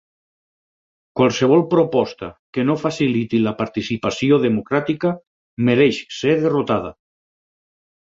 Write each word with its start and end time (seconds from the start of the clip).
Qualsevol 1.19 1.61
proposta 1.73 2.31
que 2.57 2.65
no 2.71 2.77
faciliti 2.85 3.43
la 3.45 3.55
participació 3.61 4.43
democràtica 4.49 5.15
mereix 5.71 6.05
ser 6.25 6.37
derrotada. 6.45 6.95